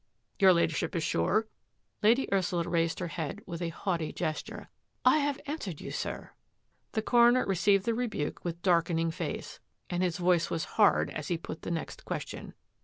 "Your 0.39 0.51
Ladyship 0.51 0.95
is 0.95 1.03
sure?" 1.03 1.47
Lady 2.01 2.27
Ursula 2.33 2.63
raised 2.67 2.97
her 2.97 3.09
head 3.09 3.43
with 3.45 3.61
a 3.61 3.69
haughty 3.69 4.11
gesture." 4.11 4.71
I 5.15 5.19
have 5.19 5.39
answered 5.45 5.79
you, 5.79 5.91
sir." 5.91 6.31
The 6.93 7.03
coroner 7.03 7.45
received 7.45 7.85
the 7.85 7.93
rebuke 7.93 8.43
with 8.43 8.63
darkening 8.63 9.11
face, 9.11 9.59
and 9.91 10.01
his 10.01 10.17
voice 10.17 10.49
was 10.49 10.63
hard 10.73 11.11
as 11.11 11.27
he 11.27 11.37
put 11.37 11.61
the 11.61 11.69
next 11.69 12.03
question. 12.03 12.55